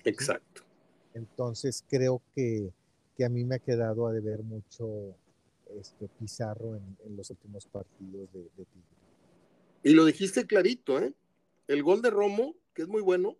[0.04, 0.62] Exacto.
[1.14, 2.70] Entonces creo que,
[3.16, 5.14] que, a mí me ha quedado a deber mucho
[5.76, 8.96] este Pizarro en, los últimos partidos de, de Tigre.
[9.82, 11.12] Y lo dijiste clarito, ¿eh?
[11.66, 13.36] El gol de Romo, que es muy bueno,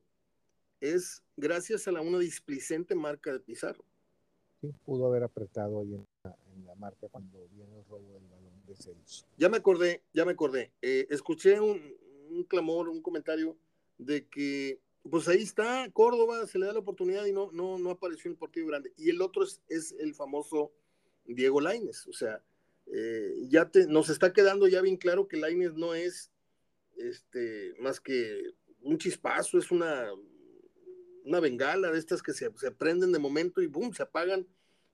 [0.80, 3.84] es gracias a la, una displicente marca de Pizarro.
[4.60, 6.06] Sí, pudo haber apretado ahí en
[6.66, 9.26] la, marca cuando viene el robo del balón de Celso.
[9.36, 10.72] Ya me acordé, ya me acordé.
[10.82, 11.96] Eh, escuché un,
[12.46, 13.56] clamor, un comentario
[13.96, 17.90] de que, pues ahí está, Córdoba, se le da la oportunidad y no, no, no
[17.90, 18.92] apareció en el partido grande.
[18.96, 20.72] Y el otro es, es el famoso
[21.34, 22.06] Diego Laines.
[22.06, 22.42] O sea,
[22.86, 26.30] eh, ya te, nos está quedando ya bien claro que Laines no es
[26.96, 30.10] este, más que un chispazo, es una
[31.28, 34.46] una bengala de estas que se, se prenden de momento y boom, se apagan.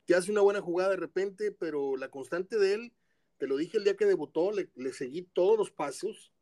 [0.04, 2.92] Te hace una buena jugada de repente, pero la constante de él,
[3.38, 6.32] te lo dije el día que debutó, le, seguí todos los pasos,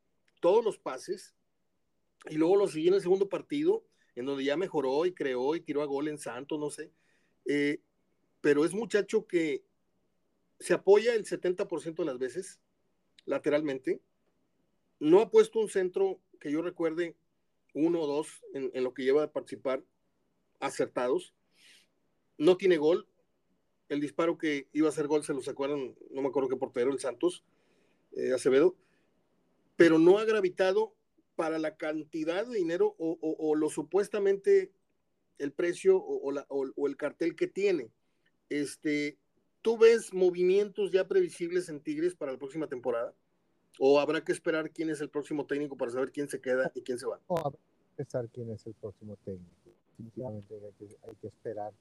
[0.40, 1.35] todos los pases,
[2.28, 5.61] y luego lo seguí en el segundo partido, en donde ya mejoró y creó y
[5.61, 6.90] tiró a gol en Santos, no sé.
[7.44, 7.81] Eh,
[8.40, 9.62] pero es muchacho que
[10.59, 12.61] se apoya el 70% de las veces,
[13.25, 14.01] lateralmente.
[14.99, 17.17] No ha puesto un centro que yo recuerde
[17.75, 19.83] uno o dos en, lo que lleva a participar
[20.61, 21.35] acertados.
[22.38, 23.09] No tiene gol.
[23.88, 26.93] El disparo que iba a ser gol se lo sacaron, no me acuerdo qué portero,
[26.93, 27.45] el Santos,
[28.12, 28.77] eh, Acevedo,
[29.77, 30.95] pero no ha gravitado
[31.35, 34.71] para la cantidad de dinero o, lo supuestamente
[35.38, 37.91] el precio o, el cartel que tiene.
[38.49, 39.19] Este,
[39.62, 43.14] ¿Tú ves movimientos ya previsibles en Tigres para la próxima temporada?
[43.79, 46.83] ¿O habrá que esperar quién es el próximo técnico para saber quién se queda y
[46.83, 47.20] quién se va?
[47.31, 47.59] No, habrá
[47.96, 49.70] que esperar quién es el próximo técnico.
[49.90, 50.55] Definitivamente
[51.07, 51.72] hay que, esperar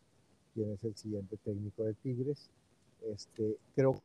[0.54, 2.52] quién es el siguiente técnico de Tigres.
[3.02, 4.02] Este, creo.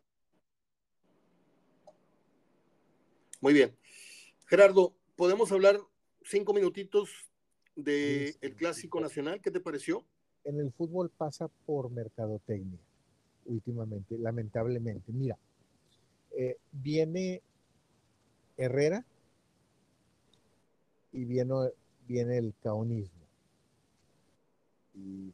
[3.42, 3.76] Muy bien.
[4.46, 5.78] Gerardo, ¿podemos hablar
[6.24, 7.10] cinco minutitos
[7.74, 9.42] del el Clásico Nacional?
[9.42, 10.06] ¿Qué te pareció?
[10.44, 12.85] En el fútbol pasa por mercadotecnia
[13.46, 15.12] últimamente, lamentablemente.
[15.12, 15.36] Mira,
[16.32, 17.42] eh, viene
[18.56, 19.04] Herrera
[21.12, 21.54] y viene,
[22.06, 23.24] viene el caonismo.
[24.94, 25.32] Y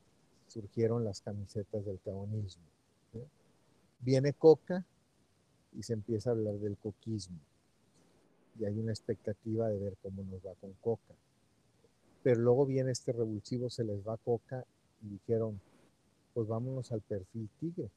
[0.49, 2.63] surgieron las camisetas del caonismo.
[4.01, 4.85] Viene Coca
[5.73, 7.39] y se empieza a hablar del coquismo.
[8.59, 11.15] Y hay una expectativa de ver cómo nos va con Coca.
[12.23, 14.65] Pero luego viene este revulsivo, se les va Coca
[15.03, 15.61] y dijeron,
[16.35, 17.91] pues vámonos al perfil tigre.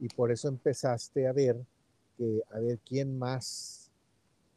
[0.00, 1.56] Y por eso empezaste a ver
[2.16, 3.90] que, a ver, ¿quién más?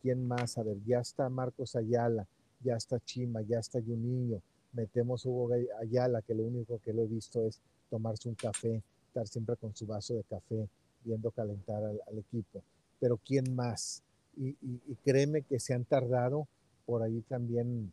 [0.01, 0.57] ¿Quién más?
[0.57, 2.25] A ver, ya está Marcos Ayala,
[2.61, 5.49] ya está Chima, ya está Juninho, metemos Hugo
[5.81, 9.75] Ayala, que lo único que lo he visto es tomarse un café, estar siempre con
[9.75, 10.67] su vaso de café,
[11.03, 12.63] viendo calentar al, equipo.
[12.99, 14.01] Pero ¿quién más?
[14.37, 14.55] Y,
[15.03, 16.47] créeme que se han tardado,
[16.85, 17.91] por ahí también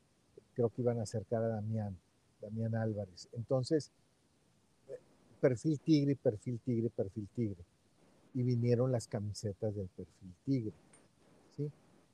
[0.54, 1.96] creo que iban a acercar a Damián,
[2.40, 3.28] Damián Álvarez.
[3.32, 3.90] Entonces,
[5.40, 7.64] perfil tigre, perfil tigre, perfil tigre.
[8.34, 10.72] Y vinieron las camisetas del perfil tigre.
[11.56, 11.70] ¿sí?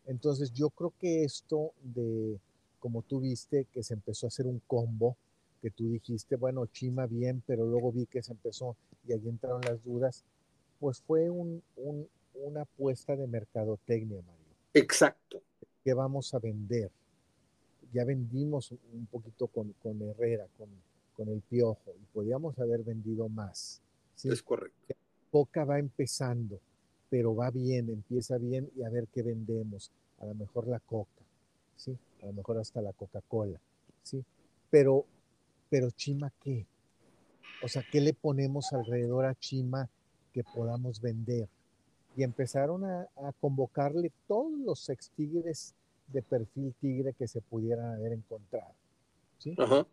[0.06, 2.38] Entonces, yo creo que esto de
[2.86, 5.16] como tú viste, que se empezó a hacer un combo,
[5.60, 8.76] que tú dijiste, bueno, Chima bien, pero luego vi que se empezó
[9.08, 10.24] y allí entraron las dudas,
[10.78, 11.62] pues fue un,
[12.34, 14.54] una apuesta de mercadotecnia, Mario.
[14.74, 15.42] Exacto.
[15.82, 16.92] ¿Qué vamos a vender?
[17.92, 20.68] Ya vendimos un poquito con, con Herrera, con,
[21.16, 23.80] con el Piojo, y podíamos haber vendido más.
[24.22, 24.94] Es correcto.
[25.30, 26.58] Coca va empezando,
[27.10, 29.90] pero va bien, empieza bien y a ver qué vendemos.
[30.18, 31.22] A lo mejor la Coca,
[31.76, 31.96] ¿sí?
[32.22, 33.60] a lo mejor hasta la Coca-Cola,
[34.02, 34.24] ¿sí?
[34.70, 35.04] Pero,
[35.68, 36.66] pero Chima, ¿qué?
[37.62, 39.88] O sea, ¿qué le ponemos alrededor a Chima
[40.32, 41.48] que podamos vender?
[42.16, 43.06] Y empezaron a,
[43.40, 45.74] convocarle todos los ex tigres
[46.08, 48.72] de perfil tigre que se pudieran haber encontrado,
[49.38, 49.54] ¿sí?
[49.58, 49.86] Ajá.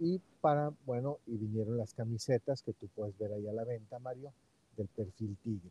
[0.00, 3.98] Y para, bueno, y vinieron las camisetas que tú puedes ver ahí a la venta,
[4.00, 4.32] Mario,
[4.76, 5.70] del perfil tigre.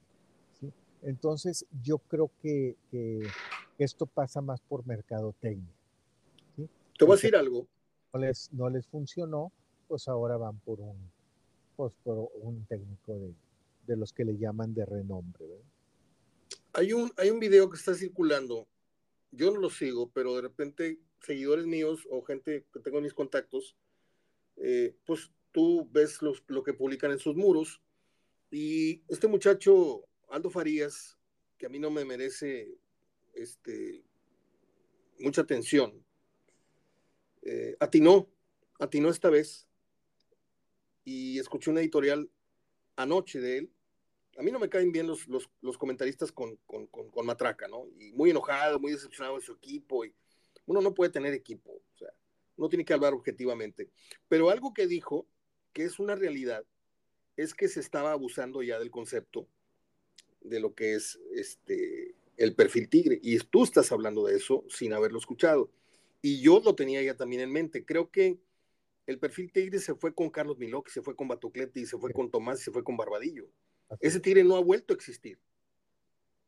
[0.60, 0.72] ¿sí?
[1.02, 3.28] Entonces, yo creo que, que
[3.80, 5.74] esto pasa más por mercadotecnia.
[6.98, 7.66] Te voy a decir algo.
[8.14, 9.52] No les, no les funcionó,
[9.88, 10.98] pues ahora van por un,
[11.76, 13.34] pues por un técnico de,
[13.88, 15.46] de los que le llaman de renombre.
[16.74, 18.68] Hay, un, hay un video que está circulando,
[19.32, 23.14] yo no lo sigo, pero de repente seguidores míos o gente que tengo en mis
[23.14, 23.76] contactos,
[24.60, 27.82] eh, pues tú ves los, lo que publican en sus muros
[28.52, 31.18] y este muchacho, Aldo Farías,
[31.58, 32.78] que a mí no me merece
[33.34, 34.04] este,
[35.20, 36.04] mucha atención,
[37.44, 38.28] eh, atinó,
[38.80, 39.68] atinó esta vez
[41.04, 42.30] y escuché una editorial
[42.96, 43.74] anoche de él.
[44.38, 47.88] A mí no me caen bien los, los, comentaristas con, con, con, matraca, ¿no?
[48.00, 50.06] Y muy enojado, muy decepcionado de su equipo.
[50.06, 50.14] Y
[50.66, 52.10] uno no puede tener equipo, o sea,
[52.60, 53.90] uno tiene que hablar objetivamente.
[54.28, 55.26] Pero algo que dijo,
[55.72, 56.66] que es una realidad,
[57.38, 59.48] es que se estaba abusando ya del concepto
[60.42, 63.20] de lo que es este el perfil tigre.
[63.24, 65.72] Y tú estás hablando de eso sin haberlo escuchado.
[66.22, 67.86] Y yo lo tenía ya también en mente.
[67.86, 68.38] Creo que
[69.08, 72.30] el perfil Tigre se fue con Carlos Milok, se fue con Batocleti, se fue con
[72.30, 73.48] Tomás, se fue con Barbadillo.
[74.02, 75.40] Ese Tigre no ha vuelto a existir.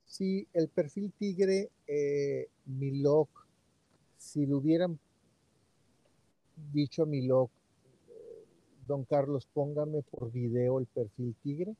[0.06, 3.48] Sí, el perfil Tigre, eh, Milok,
[4.18, 5.00] si lo hubieran
[6.72, 7.52] dicho a Milok,
[8.10, 8.46] eh,
[8.88, 11.76] don Carlos, póngame por video el perfil Tigre,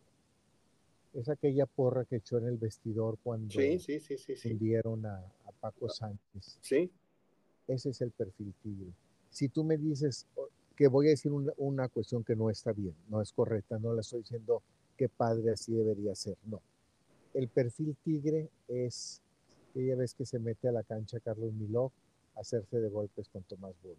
[1.14, 5.52] es aquella porra que echó en el vestidor cuando sí, sí, sí, sí, a, a
[5.60, 6.58] Paco Sánchez.
[6.62, 6.90] Sí.
[7.68, 8.92] Ese es el perfil tigre.
[9.30, 10.26] Si tú me dices
[10.76, 14.02] que voy a decir una, cuestión que no está bien, no es correcta, no le
[14.02, 14.62] estoy diciendo
[14.98, 16.62] que padre así debería ser, no.
[17.34, 19.22] El perfil tigre es
[19.70, 21.92] aquella vez que se mete a la cancha Carlos Miló
[22.36, 23.98] a hacerse de golpes con Tomás Bosch.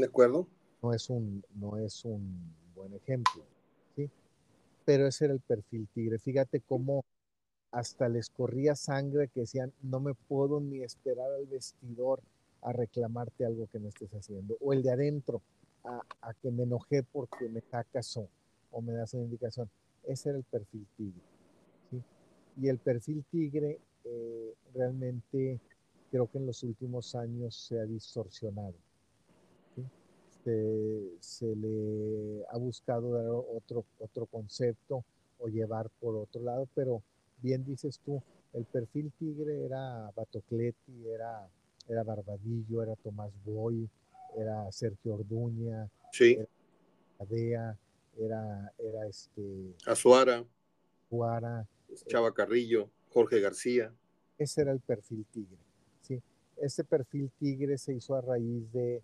[0.00, 0.46] ¿De acuerdo?
[0.82, 3.44] No es un, no es un buen ejemplo,
[3.94, 4.08] ¿sí?
[4.86, 6.18] Pero ese era el perfil tigre.
[6.18, 7.04] Fíjate cómo
[7.70, 12.22] hasta les corría sangre que decían, no me puedo ni esperar al vestidor
[12.62, 14.56] a reclamarte algo que no estés haciendo.
[14.60, 15.42] O el de adentro,
[15.84, 16.02] a,
[16.40, 18.26] que me enojé porque me sacas o,
[18.70, 19.68] o, me das una indicación.
[20.04, 21.22] Ese era el perfil tigre.
[22.56, 25.60] Y el perfil tigre eh, realmente
[26.10, 28.74] creo que en los últimos años se ha distorsionado.
[30.44, 35.04] Se, le ha buscado dar otro, otro concepto
[35.38, 37.02] o llevar por otro lado, pero
[37.42, 38.22] bien dices tú,
[38.52, 41.48] el perfil tigre era Batocleti, era,
[41.88, 43.88] era Barbadillo, era Tomás Boy,
[44.36, 46.32] era Sergio Orduña, sí.
[46.38, 46.48] era
[47.20, 47.78] Adea,
[48.18, 49.74] era, era este...
[49.86, 50.44] Azuara.
[51.06, 51.66] Azuara.
[52.06, 53.92] Chava Carrillo, Jorge García.
[54.38, 55.58] Ese era el perfil tigre,
[56.00, 56.22] ¿sí?
[56.56, 59.02] Ese perfil tigre se hizo a raíz de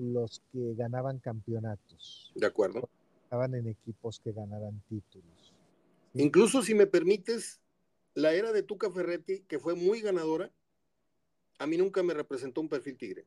[0.00, 2.32] los que ganaban campeonatos.
[2.34, 2.88] De acuerdo.
[3.24, 5.54] Estaban en equipos que ganaran títulos.
[6.14, 7.60] Incluso si me permites,
[8.14, 10.50] la era de Tuca Ferretti, que fue muy ganadora,
[11.58, 13.26] a mí nunca me representó un perfil tigre.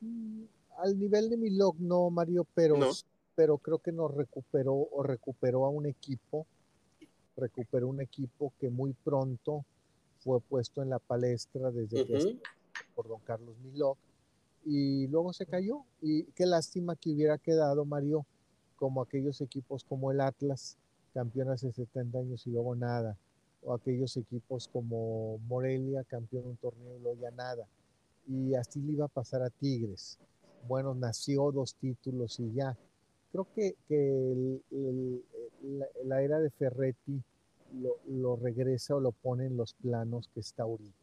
[0.00, 0.44] Mm,
[0.78, 2.76] al nivel de Milok no, Mario, pero,
[3.34, 6.46] pero creo que nos recuperó o recuperó a un equipo,
[7.36, 9.64] recuperó un equipo que muy pronto
[10.20, 12.38] fue puesto en la palestra desde que
[12.98, 13.96] por don Carlos Milok
[14.64, 15.84] y luego se cayó.
[16.02, 18.26] Y qué lástima que hubiera quedado, Mario,
[18.74, 20.76] como aquellos equipos como el Atlas,
[21.14, 23.16] campeón hace 70 años y luego nada,
[23.62, 27.68] o aquellos equipos como Morelia, campeón un torneo y luego ya nada.
[28.26, 30.18] Y así le iba a pasar a Tigres.
[30.66, 32.76] Bueno, nació dos títulos y ya.
[33.30, 34.60] Creo que, que
[36.04, 37.22] la, era de Ferretti
[38.08, 40.97] lo, regresa o lo pone en los planos que está ahorita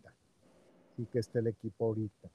[0.98, 2.30] y que está el equipo ahorita.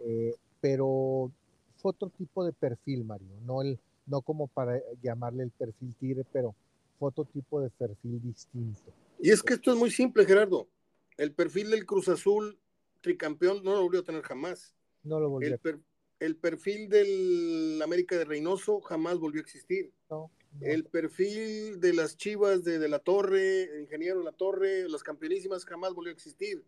[0.00, 1.30] Eh, pero
[1.76, 6.24] fue otro tipo de perfil, Mario, no, el, no como para llamarle el perfil tigre,
[6.32, 6.54] pero
[6.98, 8.92] fue otro tipo de perfil distinto.
[9.20, 10.68] Y es que esto es muy simple, Gerardo.
[11.16, 12.58] El perfil del Cruz Azul
[13.00, 14.74] tricampeón no lo volvió a tener jamás.
[15.02, 15.58] No lo volvió.
[15.64, 15.82] El,
[16.20, 19.92] el perfil del América de Reynoso jamás volvió a existir.
[20.08, 20.30] No,
[20.60, 25.64] El perfil de las Chivas de, de la Torre, Ingeniero de la Torre, las campeonísimas
[25.64, 26.64] jamás volvió a existir.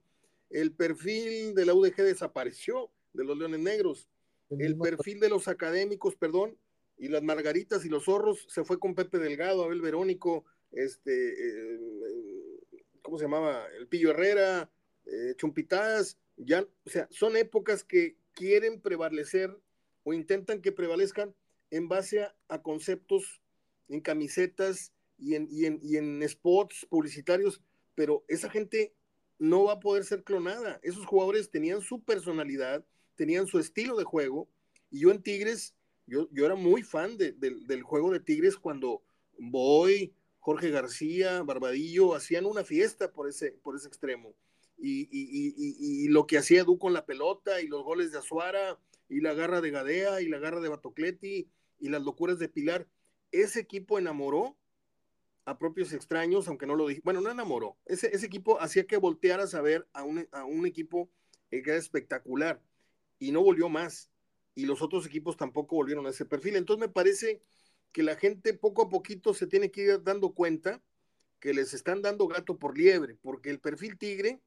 [0.54, 4.08] El perfil de la UDG desapareció de los Leones Negros.
[4.50, 6.56] El perfil de los académicos, perdón,
[6.96, 11.80] y las Margaritas y los Zorros se fue con Pepe Delgado, Abel Verónico, este, eh,
[13.02, 13.66] ¿cómo se llamaba?
[13.76, 14.70] El Pillo Herrera,
[15.06, 19.58] eh, Chumpitas, ya, o sea, son épocas que quieren prevalecer
[20.04, 21.34] o intentan que prevalezcan
[21.72, 23.42] en base a, conceptos
[23.88, 27.60] en camisetas y en, y, en, y en spots publicitarios,
[27.96, 28.94] pero esa gente
[29.48, 30.80] no va a poder ser clonada.
[30.82, 32.84] Esos jugadores tenían su personalidad,
[33.14, 34.48] tenían su estilo de juego.
[34.90, 35.74] Y yo en Tigres,
[36.06, 39.02] yo, yo era muy fan del juego de Tigres cuando
[39.38, 44.34] Boy, Jorge García, Barbadillo hacían una fiesta por ese, por ese extremo.
[44.76, 48.78] Y, lo que hacía Edu con la pelota y los goles de Azuara
[49.08, 51.48] y la garra de Gadea y la garra de Batocleti
[51.80, 52.86] y las locuras de Pilar,
[53.32, 54.56] ese equipo enamoró
[55.44, 57.00] a propios extraños, aunque no lo dije.
[57.04, 57.76] Bueno, no enamoró.
[57.84, 61.10] Ese, ese equipo hacía que voltearas a ver a un, a un equipo
[61.50, 62.60] que era espectacular
[63.18, 64.10] y no volvió más.
[64.54, 66.56] Y los otros equipos tampoco volvieron a ese perfil.
[66.56, 67.42] Entonces me parece
[67.92, 70.82] que la gente poco a poquito se tiene que ir dando cuenta
[71.40, 74.40] que les están dando gato por liebre, porque el perfil tigre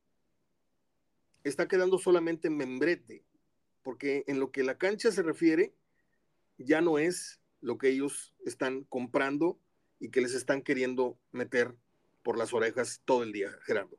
[1.44, 3.24] está quedando solamente en membrete,
[3.84, 5.74] porque en lo que la cancha se refiere,
[6.58, 9.60] ya no es lo que ellos están comprando
[10.00, 11.74] y que les están queriendo meter
[12.24, 13.98] por las orejas todo el día, Gerardo.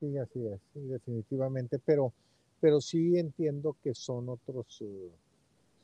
[0.00, 2.12] Sí, así es, definitivamente, pero
[2.64, 5.10] pero sí entiendo que son otros, eh,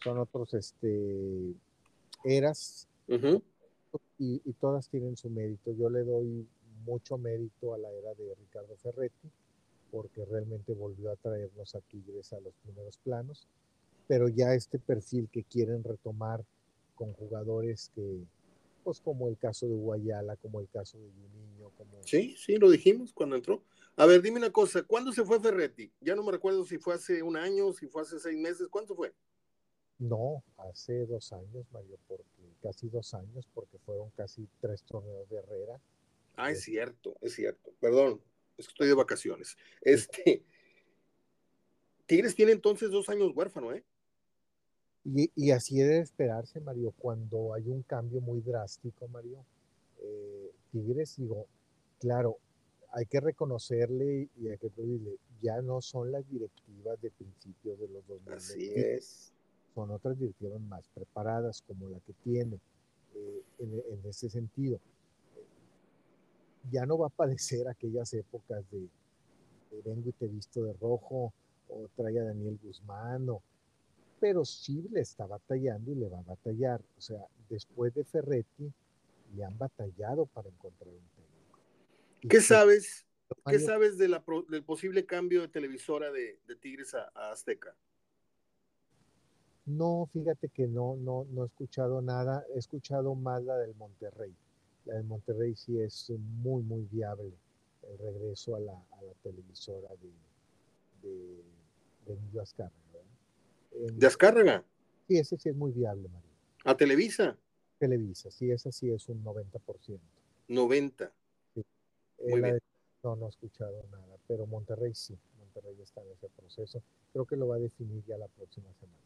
[0.02, 1.52] son otros, este,
[2.24, 5.72] eras y, y, todas tienen su mérito.
[5.72, 6.48] Yo le doy
[6.86, 9.28] mucho mérito a la era de Ricardo Ferretti
[9.90, 13.46] porque realmente volvió a traernos a Tigres a los primeros planos,
[14.08, 16.42] pero ya este perfil que quieren retomar
[16.94, 18.22] con jugadores que,
[18.82, 22.02] pues como el caso de Guayala, como el caso de Juninho, como...
[22.04, 23.62] Sí, sí, lo dijimos cuando entró.
[23.96, 25.92] A ver, dime una cosa, ¿cuándo se fue Ferretti?
[26.00, 28.94] Ya no me recuerdo si fue hace un año, si fue hace seis meses, ¿cuánto
[28.94, 29.12] fue?
[29.98, 32.24] No, hace dos años, Mario, porque
[32.62, 35.80] casi dos años, porque fueron casi tres torneos de Herrera.
[36.36, 37.72] Ah, es cierto, es cierto.
[37.80, 38.20] Perdón,
[38.56, 39.58] es que estoy de vacaciones.
[39.82, 40.42] Este,
[42.06, 43.84] Tigres tiene entonces dos años huérfano, ¿eh?
[45.12, 49.44] Y, y, así debe esperarse, Mario, cuando hay un cambio muy drástico, Mario.
[50.02, 51.46] Eh, Tigres, digo,
[51.98, 52.38] claro,
[52.92, 57.88] hay que reconocerle y hay que pedirle, ya no son las directivas de principios de
[57.88, 58.34] los 2000.
[58.34, 59.32] Así es.
[59.74, 62.58] Son otras directivas más preparadas, como la que tiene
[63.14, 64.80] eh, en, ese sentido.
[66.70, 68.88] Ya no va a padecer aquellas épocas de,
[69.84, 71.32] vengo y te visto de rojo,
[71.68, 73.28] o trae a Daniel Guzmán,
[74.20, 76.82] pero sí le está batallando y le va a batallar.
[76.98, 78.70] O sea, después de Ferretti,
[79.34, 82.28] le han batallado para encontrar un tema.
[82.28, 83.06] ¿Qué sabes?
[83.46, 87.74] ¿Qué sabes de la, del posible cambio de televisora de, Tigres a, Azteca?
[89.66, 92.44] No, fíjate que no, no, no he escuchado nada.
[92.54, 94.34] He escuchado más la del Monterrey.
[94.84, 97.32] La del Monterrey sí es muy, muy viable
[97.82, 101.42] el regreso a la, a la televisora de, de,
[102.06, 102.89] de Emilio Azcárraga.
[103.70, 104.64] ¿De Azcárraga?
[105.08, 106.30] Sí, ese sí es muy viable, María.
[106.64, 107.38] ¿A Televisa?
[107.78, 110.00] Televisa, sí, ese sí es un 90%.
[110.48, 111.12] 90.
[113.02, 116.82] No, no he escuchado nada, pero Monterrey sí, Monterrey está en ese proceso.
[117.12, 118.98] Creo que lo va a definir ya la próxima semana.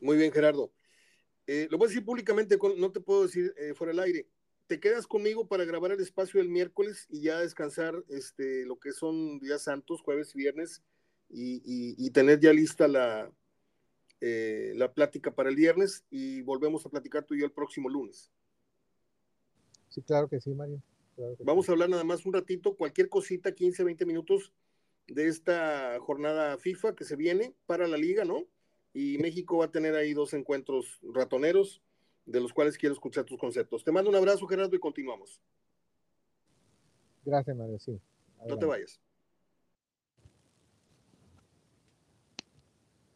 [0.00, 0.72] Muy bien, Gerardo.
[1.46, 4.26] Eh, lo voy a decir públicamente, no te puedo decir eh, fuera del aire.
[4.66, 8.92] Te quedas conmigo para grabar el espacio el miércoles y ya descansar este, lo que
[8.92, 10.82] son días santos, jueves y viernes,
[11.28, 13.30] y, tener ya lista la,
[14.20, 17.88] eh, la plática para el viernes y volvemos a platicar tú y yo el próximo
[17.88, 18.30] lunes.
[19.88, 20.82] Sí, claro que sí, Mario.
[21.40, 24.52] Vamos a hablar nada más un ratito, cualquier cosita, 15, 20 minutos
[25.06, 28.46] de esta jornada FIFA que se viene para la liga, ¿no?
[28.92, 31.82] Y México va a tener ahí dos encuentros ratoneros,
[32.26, 33.84] de los cuales quiero escuchar tus conceptos.
[33.84, 35.40] Te mando un abrazo, Gerardo, y continuamos.
[37.24, 38.00] Gracias, Mario, sí.
[38.46, 39.00] No te vayas.